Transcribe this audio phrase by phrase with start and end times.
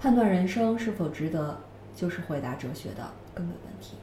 [0.00, 1.58] 判断人生是否值得，
[1.94, 3.96] 就是回答哲学的根本问题。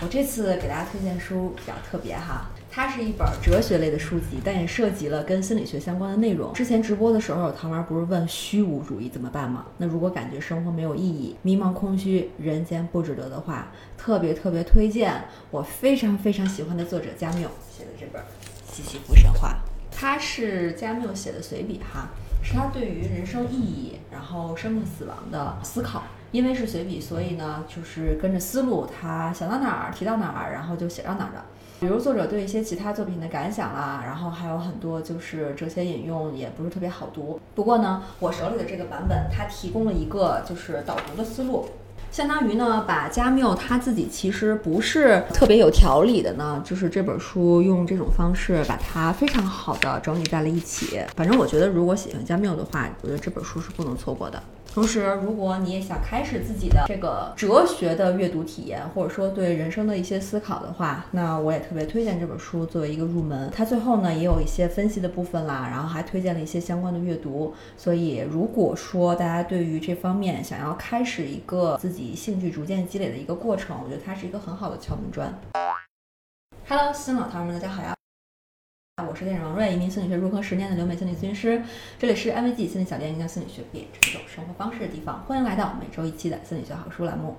[0.00, 6.52] 我这次给大家推荐书比较特别哈，它是一本哲学类的书籍，但也涉及了跟心理学相关的内容。
[6.52, 9.66] 之前直播的时候，唐丸不是问虚无主义怎么办吗？
[9.78, 18.22] 那如果感觉生活没有意义、迷茫空虚、人间不值得的话，特别特别推荐我非常非常喜欢的作者加缪写的这本
[18.72, 19.48] 《西西弗神话》。
[19.90, 22.10] 它是加缪写的随笔哈，
[22.48, 26.02] 是他对于人生意义，然后生命死亡的思考。
[26.32, 31.44] 因为是随笔，所以呢，就是跟着思路，他想到哪儿提到哪儿，然后就写到哪儿的。
[31.78, 37.38] 比如作者对一些其他作品的感想啦，然后还有很多就是哲学引用，也不是特别好读。
[37.54, 41.68] 不过呢，我手里的这个版本，它提供了一个就是导读的思路。
[42.10, 51.00] 相当于呢，把加缪他自己其实不是特别有条理的呢，就是这本书用这种方式把它非常好的整理在了一起。
[51.14, 54.42] 反正我觉得，如果喜欢加缪的话，我觉得这本书是不能错过的。
[54.70, 63.50] 同时，如果你也想开始自己的这个哲学的阅读体验，或者说对人生的一些思考的话，那我也特别推荐这本书作为一个入门。
[63.50, 67.52] 它最后呢也有一些分析的部分啦，然后还推荐了一些相关的阅读。
[67.76, 75.36] 所以，如果说大家对于这方面想要开始一个自己兴趣逐渐积累的一个过程，我觉得它是一个很好的敲门砖。
[76.68, 77.97] Hello，新老汤们，大家好呀！
[79.06, 81.62] 我是店长王瑞，一名心理学入坑十年的留美心理咨询师。
[82.00, 85.22] 这里是 MVG 心理小店，一个心理学变成一种生活方式的地方。
[85.24, 87.36] 欢迎来到每周一期的心理学好书栏目。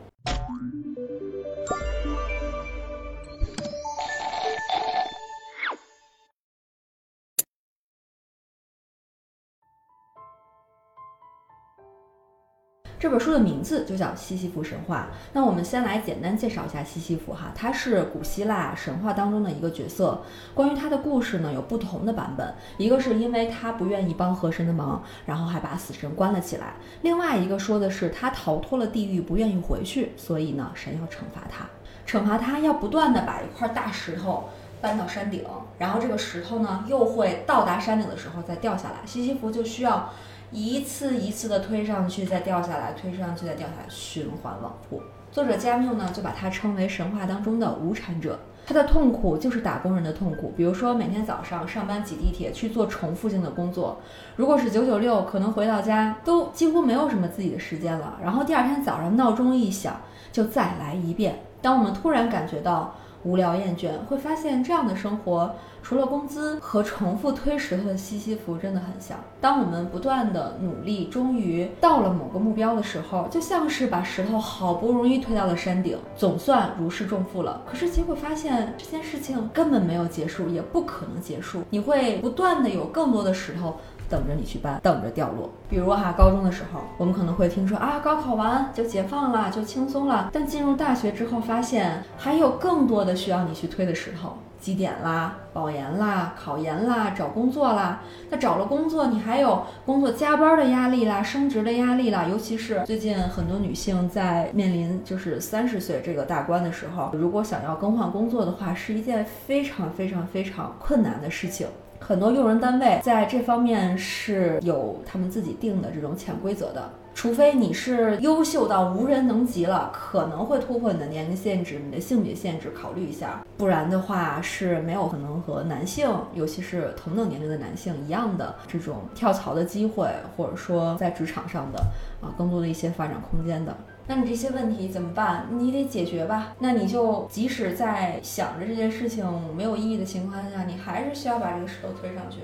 [12.99, 15.07] 这本书的名字就叫《西西弗神话》。
[15.31, 20.21] 那我们先来简单介绍一下西西弗哈，他是古希腊神话当中的一个角色。
[20.53, 22.53] 关于他的故事呢，有不同的版本。
[22.77, 31.65] 一个是因为他不愿意帮河神的忙，然后还把死神关了起来；另外一个说的是他逃脱了地狱，不愿意回去，所以呢，神要惩罚他。
[32.05, 34.49] 惩罚他要不断的把一块大石头
[34.81, 35.45] 搬到山顶，
[35.77, 38.95] 然后这个石头呢又会到达山顶的时候再掉下来。
[39.05, 40.09] 西西弗就需要。
[40.51, 45.01] 一次一次的推上去，再掉下来，推上去再掉下来，循环往复。
[45.31, 48.39] 作者加缪呢，就把它称为神话当中的无产者。
[48.65, 50.53] 他的痛苦就是打工人的痛苦。
[50.57, 53.99] 比如说，每天早上上班挤地铁去做重复性的工作，
[54.35, 58.17] 如果是九九六，可能回到家都几乎没有什么自己的时间了。
[58.21, 61.39] 然后第二天早上闹钟一响，就再来一遍。
[61.61, 65.53] 当我们突然感觉到无聊厌倦，会发现这样的生活。
[65.81, 69.17] 除了工资和重复推石头的西西弗真的很像。
[69.39, 77.61] 当我们不断的努力，终于到了某个目标的时候，就像是把石头好不容易推到了山顶，总算如释重负了。
[77.65, 81.63] 可是结果发现这件事情根本没有结束，也不可能结束。
[81.69, 83.77] 你会不断的有更多的石头
[84.09, 85.49] 等着你去搬，等着掉落。
[85.69, 90.29] 比如哈，高中的时候，我们可能会听说啊，高考完就解放了，就轻松了。
[90.33, 94.37] 但进入大学之后，发现还有更多的需要你去推的石头。
[94.59, 98.01] 绩点啦、保研啦、考研啦、找工作啦。
[98.29, 102.25] 那找了工作，你还有工作加班的压力啦、升职的压力啦。
[102.29, 111.65] 尤其是最近很多女性在面临就是三十岁这个大关的时候，如果想要更换工作的话，是一件非常非常非常困难的事情。
[111.99, 116.89] 很多用人单位在这方面是有他们自己定的这种潜规则的。
[117.19, 123.43] 除非你是优秀到无人能及了，可能会突破你的年龄限制、你的性别限制，考虑一下。
[123.57, 131.79] 不然的话是没有可能和男性，尤其是同等年龄的男性一样的这种跳槽的机会，或者说在职场上的
[132.21, 133.75] 啊更多的一些发展空间的。
[134.07, 135.45] 那你这些问题怎么办？
[135.51, 136.53] 你得解决吧。
[136.59, 142.37] 那你就即使在想着这件事情没有意义的情况下，你还是需要把这个石头推上去。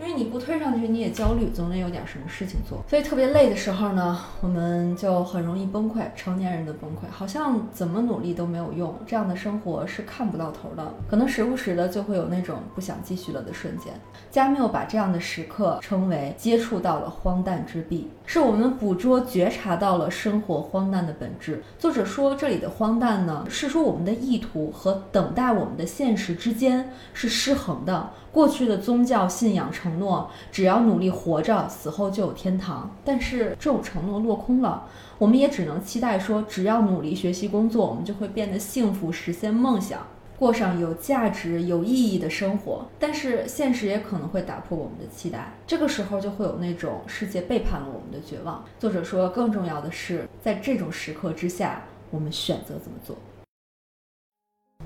[0.00, 2.78] 因为你不推上去，你也焦虑，总得有点什么事情做。
[2.88, 6.02] 所以特别累的时候呢，我们就很容易崩溃。
[6.14, 10.94] 成年人的崩溃，好像怎么努力都没有用，这样的生活是看不到头的。
[11.10, 13.92] 可能时不时的就会有那种不想继续了的瞬间。
[14.30, 21.60] 加缪把这样的时刻称为接触到了荒诞之壁，是我们捕捉、觉察到了生活荒诞的本质。
[21.76, 28.10] 作者说，这里的荒诞呢，是说我们的意图和等待我们的现实之间是失衡的。
[28.32, 32.94] 过去的宗教信仰承诺，只要努力活着，死后就有天堂。
[33.04, 34.84] 但是这种承诺落空了，
[35.18, 40.06] 我们也只能期待说，只要努力学习工作，我们就会变得幸福，实现梦想，
[40.38, 42.86] 过上有价值、有意义的生活。
[42.98, 48.62] 但是现实也可能会打破我们的期待，这个时候就会有那种世界背叛了我们的绝望。
[48.78, 53.16] 作者说，更重要的是，在这种时刻之下，我们选择怎么做。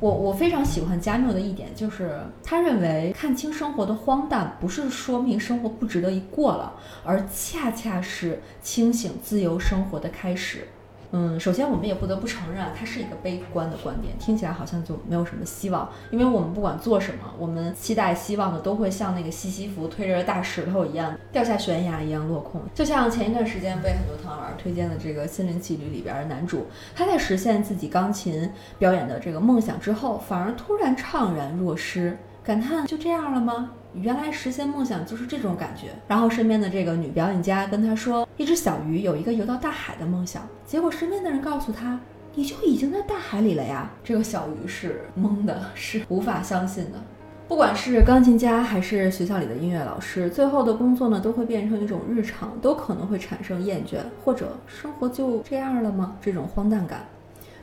[0.03, 6.73] 我我非常喜欢加缪的一点，就是他认为看清生活的荒诞，不是说明生活不值得一过了，
[7.05, 10.67] 而恰恰是清醒自由生活的开始。
[11.15, 15.87] 嗯，首先我们也不得不承认，它是一个悲观的观点，听起来好像就没有什么希望。
[16.11, 22.63] 因为我们不管做什么，我们期待希望的都会像那个西西弗推着大石头一样掉下悬崖一样落空。
[22.75, 33.73] 就像前一段时间被很多糖儿推荐的这个《心灵奇旅》里边的男主，他在实现自己钢琴表演的这个梦想之后，反而突然怅然若失，感叹就这样了吗？
[33.95, 35.89] 原来实现梦想就是这种感觉。
[36.09, 40.47] 然后身边的这个女表演家跟他说，一只小鱼有一个游到大海的梦想。
[40.65, 41.99] 结果身边的人告诉他，
[42.35, 43.91] 你就已经在大海里了呀。
[44.03, 46.93] 这个小鱼是懵的，是无法相信的。
[47.49, 56.17] 不管是钢琴家还是学校里的音乐老师，最后的工作呢，都会变成一种日常，都可能会产生厌倦，或者生活就这样了吗？
[56.23, 57.05] 这种荒诞感。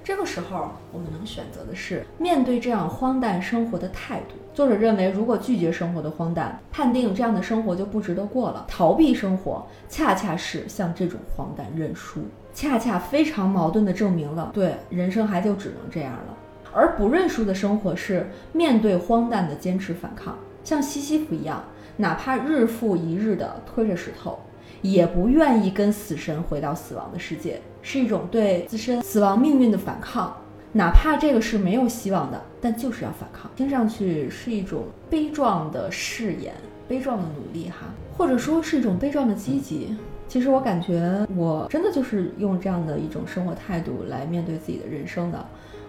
[0.09, 4.33] 这个时候，我们能选择的是面对这样荒诞生活的态度。
[4.55, 12.21] 作者认为，如果拒绝生活的荒诞，判定这样的生活就不值得过了，逃避生活，恰恰是向这种荒诞认输，
[12.55, 16.35] 恰恰非常矛盾地证明了，对人生还就只能这样了。
[16.73, 21.63] 而不认输的生活是面对荒诞的坚持反抗，像西西弗一样，
[21.97, 24.39] 哪怕日复一日地推着石头。
[24.81, 30.35] 也不愿意跟死神回到死亡的世界，是一种对自身死亡命运的反抗，
[30.73, 33.49] 哪怕这个是没有希望的，但就是要反抗。
[33.55, 36.53] 听上去是一种悲壮的誓言，
[36.87, 37.87] 悲壮的努力哈，
[38.17, 39.97] 或者说是一种悲壮的积极。
[40.27, 45.43] 其实我感觉我真的就是用这样的一种生活态度来面对自己的人生的。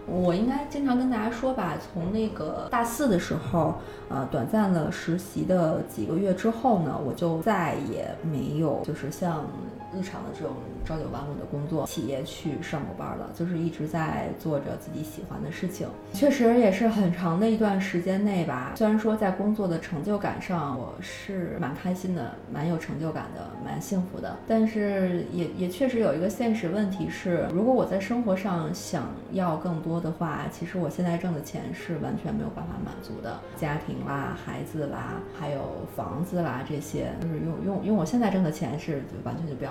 [0.06, 3.74] 我应该经常跟大家说吧，从那个大四的时候，
[4.08, 9.44] 呃，短暂的实习的几个月之后呢，我就再也没有就是像。
[9.92, 10.54] 日常的这种
[10.84, 18.72] 朝九晚五的工作，企业去上过班了，就是一直在做着自己喜欢的事情，确实也是很长的一段时间内吧。
[18.76, 35.60] 虽然说在工作的成就感上，我是蛮开心的，蛮有成就感的，蛮幸福的，但是也也确实有一个现实问题是，如果我在生活上想要更多的话，其实我现在挣的钱是完全没有办法满足的，家庭啦、孩子啦，还有
[35.96, 39.70] 房子啦这些，就是用用用我现在挣的钱是完全就不要。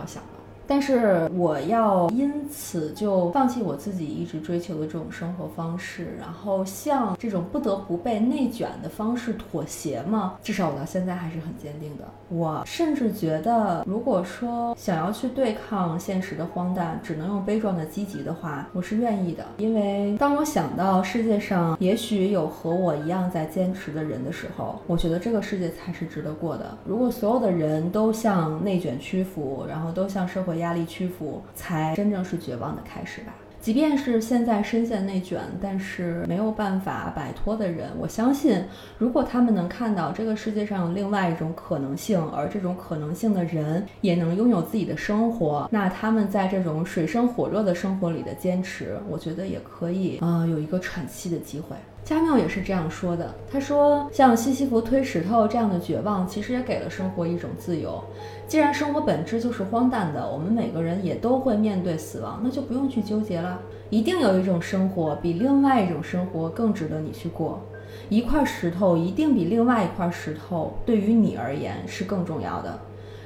[0.70, 10.36] 但是我要因此就放弃我自己一直追求的这种生活方式，然后向这种不得不被内卷的方式妥协吗？
[10.44, 12.04] 至少我到现在还是很坚定的。
[12.30, 19.44] 我甚至觉得，如果说想要去对抗现实的荒诞，只能用悲壮的积极的话，我是愿意的。
[19.58, 26.78] 因为当我想到世界上也许有和我一样在坚持的人的时候，我觉得这个世界才是值得过的。
[26.86, 33.34] 如果所有的人都向内卷屈服，然后都向社会压力屈服，才真正是绝望的开始吧。
[33.62, 38.64] 即便是现在深陷内卷，但是没有办法摆脱的人，我相信，
[38.98, 51.76] 如果他们能看到这个世界上有另外一种可能性，而这种可能性的人也能拥有自己的生活，那他们在这种水深火热的生活里的坚持，我觉得也可以呃，有一个喘气的机会。
[52.06, 53.36] 加缪也是这样说的。
[53.52, 58.04] 他说：“像西西弗推石头这样的绝望，其实也给了生活一种自由。
[58.50, 63.60] 既然生活本质就是荒诞的，我们每个人也都会面对死亡，那就不用去纠结了。
[63.92, 67.62] 一定有一种生活比另外一种生活更值得你去过。
[68.10, 72.80] 一块石头一定比另外一块石头对于你而言是更重要的。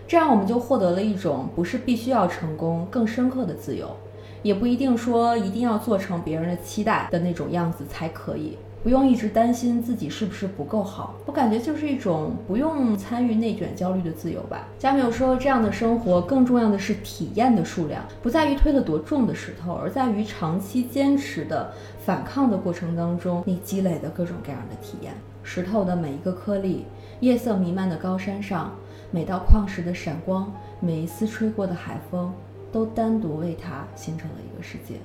[0.06, 3.96] 这样我们就获得了一种不是必须要成功更深刻的自由。”
[4.44, 11.16] 也不一定说一定要做成别人的期待的那种样子才可以，不用一直担心自己是不是不够好。
[11.26, 14.68] 我感觉就是一种不用参与内卷焦虑的自由吧。
[14.78, 21.72] 加缪说，这样的生活更重要的是体验的数量，不在于推了多重的石头，而在于长期坚持的
[22.06, 25.14] 反抗的过程当中，你积累的各种各样的体验。
[25.42, 26.86] 石头的每一个颗粒，
[27.22, 28.74] 夜色弥漫的高山上，
[29.12, 32.32] 每道矿石的闪光，每一丝吹过的海风。
[32.74, 34.96] 都单独为它形成了一个世界。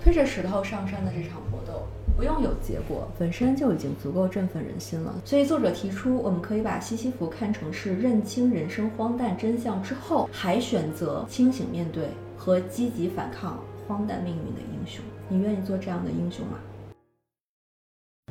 [0.00, 1.82] 推着石头上山的这场搏斗，
[2.16, 5.14] 不用有结果，本身就已经足够振奋人心了。
[5.24, 15.04] 所以作者提出，我们可以把西西弗看成是认清人生荒诞真相之后，还选择清醒面对和积极反抗荒诞命运的英雄。
[15.28, 16.58] 你愿意做这样的英雄吗？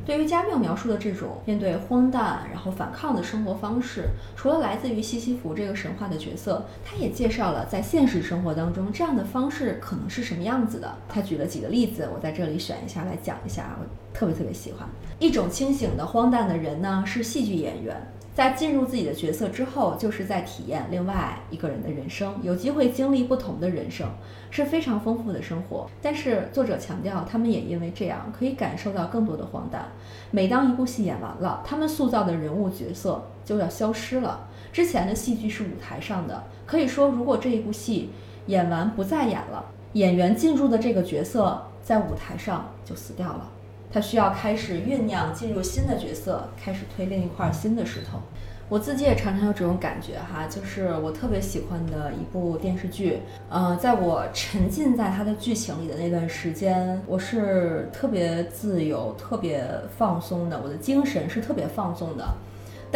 [0.06, 4.04] 对于加缪描述的这种面对荒诞然后反抗的生活方式，
[4.36, 10.96] 除了来自于西西弗这个神话的角色，他也介绍了在现实生活当中这样的方式可能是什么样子的。
[11.10, 14.88] 他举了几个例子，我在这里选一下来讲一下，我特别特别喜欢。
[15.18, 17.96] 一种清醒的荒诞的人呢，是戏剧演员。
[18.36, 24.10] 在进入自己的角色之后，就是在体验另外一个人的人生，有机会经历不同的人生，
[24.52, 25.90] 是非常丰富的生活。
[26.02, 29.88] 但是作者强调，他们也因为这样可以感受到更多的荒诞。
[30.32, 34.50] 每当一部戏演完了，他们塑造的人物角色就要消失了。
[34.74, 38.10] 之前的戏剧是舞台上的，可以说，如果这一部戏
[38.48, 39.64] 演完不再演了，
[39.94, 43.50] 演员进入的这个角色在舞台上就死掉了。
[43.96, 48.20] 他需要开始酝酿进入新的角色，开始推另一块新的石头。
[48.68, 59.66] 我自己也常常有这种感觉哈，就是我特别喜欢的一部电视剧，呃，在我沉浸在它的剧情里的那段时间，我是特别自由、特别
[59.98, 62.28] 放松的，我的精神是特别放松的。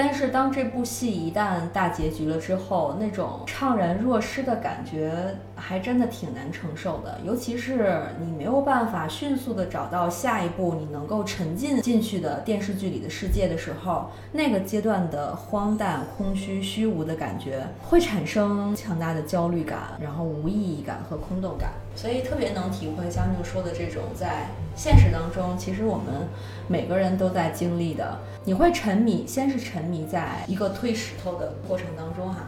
[0.02, 5.12] 但是当这部戏一旦大结局了之后，那种怅然若失的感觉
[5.58, 7.20] 还真的挺难承受的。
[7.26, 21.72] 尤其是你没有办法迅速的找到下一部你能够沉浸进去的电视剧里的世界的时候，那个阶段的荒诞、空虚、虚无的感觉会产生强大的焦虑感，然后无意义感和空洞感。
[21.96, 26.28] 所以特别能体会江六说的这种在现实当中，其实我们
[26.68, 28.18] 每个人都在经历的。
[28.46, 32.40] 你会沉迷，先是沉迷在一个推石头的过程当中哈，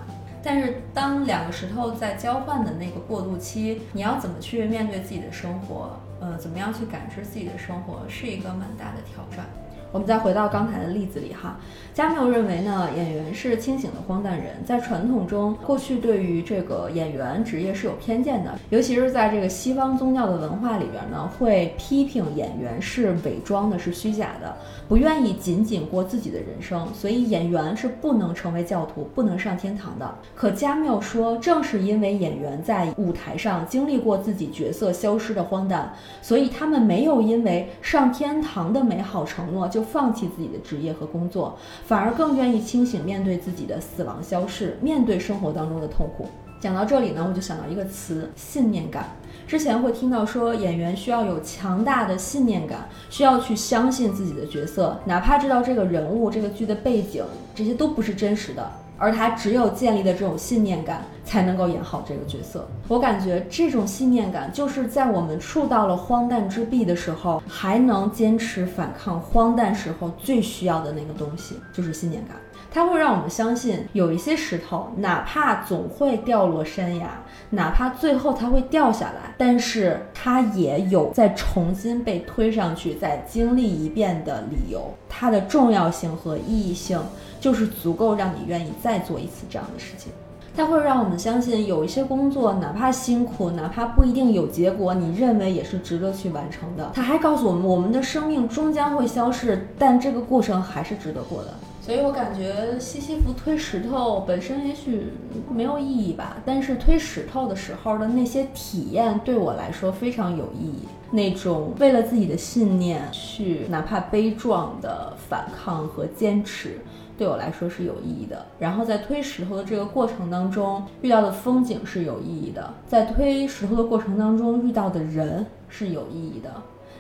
[0.42, 6.00] 但是当两个石头在交换的那个过渡期，你要怎么去面对自己的生活？
[6.22, 9.46] 呃，怎么样去感知自己的生活，是一个蛮大的挑战。
[9.92, 11.58] 我们再回到刚才的例子里哈，
[11.94, 14.56] 加缪认为呢，演员是清醒的荒诞人。
[14.66, 24.56] 在传统中，过去对于这个演员职业是有偏见的，尤其是在这个西方宗教的文化里边呢，会批评演员是伪装的，是虚假的，
[24.88, 30.10] 不愿意仅仅过自己的人生，所以演员是不能成为教徒，不能上天堂的。
[30.34, 39.81] 可加缪说，正是因为演员在舞台上经历过自己角色消失的荒诞，所以他们没有因为上天堂的美好承诺就。
[39.82, 46.28] 放弃自己的职业和工作，反而更愿意清醒面对自己的死亡消逝，面对生活当中的痛苦。
[46.60, 49.16] 讲到这里呢，我就想到一个词——信念感。
[49.48, 58.72] 之前会听到说，演员需要有强大的信念感，需要去相信自己的角色，哪怕知道这个人物、这个剧的背景，这些都不是真实的。
[58.98, 62.68] 而他只有建立的这种信念感，才能够演好这个角色。
[62.88, 72.36] 我感觉这种信念感，就是在我们触到了荒诞之壁的时候，还能坚持反抗荒诞时候最需要的那个东西，就是信念感。
[72.74, 84.94] 它会让我们相信，有一些石头，哪怕总会掉落山崖，哪怕最后它会掉下来，但是它也有再重新被推上去、再经历一遍的理由。
[85.10, 87.00] 它的重要性和意义性。
[87.42, 90.12] 就是足够让你愿意再做一次这样的事情，
[90.56, 96.92] 它会让我们相信有一些工作，哪怕辛苦，哪怕不一定有结果，你认为也是值得去完成的。
[96.94, 101.54] 它还告诉我们，我们的生命终将会消逝，但这个过程还是值得过的。
[101.82, 105.08] 所以我感觉西西弗推石头本身也许
[105.50, 110.88] 没有意义吧，但是推石头的时候的那些体验对我来说非常有意义。
[111.10, 116.80] 那种为了自己的信念去哪怕悲壮的反抗和坚持。
[117.22, 118.44] 对我来说是有意义的。
[118.58, 126.52] 然后在推石头的这个过程当中遇到的风景是有意义的，在推石头的过程当中遇到的人是有意义的，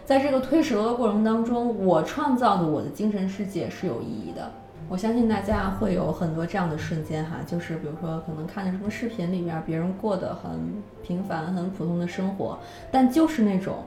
[0.05, 4.51] 在这个推石头的过程当中，我创造的我的精神世界是有意义的。
[4.87, 10.51] 我相信大家会有很多这样的瞬间哈，就是比如说可能看的什么视频里面别人过得很
[11.01, 12.59] 平凡、很普通的生活，
[12.91, 13.77] 但就是那种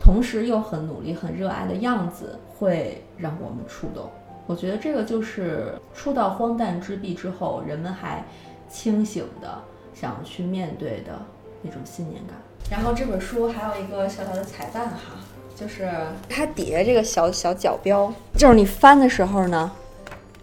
[0.00, 4.08] 同时又很努力、很热爱的样子，会让我们触动。
[4.46, 8.24] 我觉得这个就是触到荒诞之壁之后，人们还
[8.68, 9.62] 清醒的
[9.94, 11.20] 想要去面对的
[11.62, 12.36] 那种信念感。
[12.70, 15.14] 然后这本书还有一个小小的彩蛋哈，
[15.54, 15.90] 就是
[16.28, 19.70] 它底下这个小小角标，就是你翻的时候呢，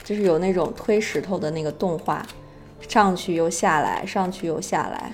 [0.03, 2.25] 就是有那种推石头的那个动画，
[2.87, 5.11] 上去又下来，上去又下来，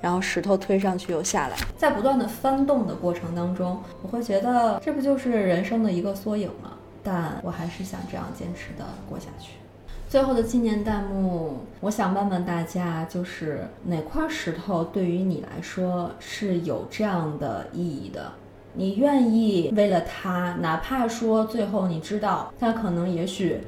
[0.00, 6.72] 然后石头推上去又下来，在不断的翻动的过程当中，我会觉得这不就是人生的一个缩影吗？
[7.02, 9.52] 但我还是想这样坚持的过下去。
[10.08, 18.30] 最后的纪念弹幕，我想问问大家，就是哪块石头对于你来说是有这样的意义的？
[18.74, 23.58] 你愿意为了它，哪怕说最后你知道它可能也许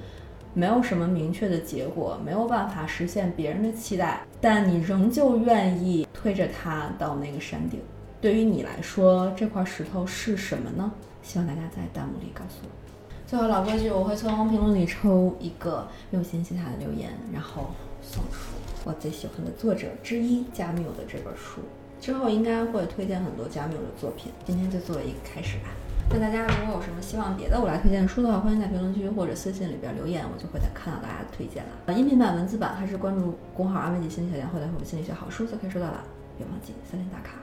[0.52, 7.80] 没有什么明确的结果，没有办法实现别人的期待，但你仍旧愿意推着它到那个山顶。
[8.20, 10.92] 对于你来说，这块石头是什么呢？
[11.22, 12.83] 希望大家在弹幕里告诉我。
[13.26, 17.70] 最后老规矩，我会从评论里抽一个用心写下的留言，然后
[18.02, 18.54] 送出
[18.84, 21.60] 我最喜欢的作者之一加缪的这本书。
[22.00, 25.70] 之后应该会推荐很多加缪的作品，今天就作为一个开始吧。
[26.10, 31.94] 那大家如果有什么希望别的我来推荐的书的话，欢迎在评论区或者私信里边留言，我就会再看到大家的推荐了。
[31.98, 36.04] 音频版、文字版还是关注公号“安慰剂心理小店”或者“我们心理学好书”就可以收到了。
[36.36, 37.36] 别忘记三连打卡，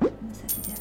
[0.00, 0.77] 我们下期见。